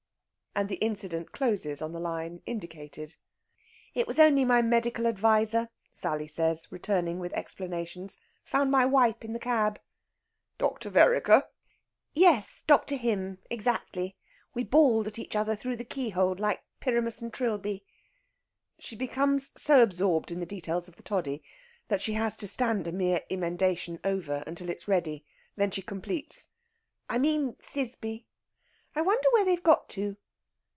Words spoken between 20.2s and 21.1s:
in the details of the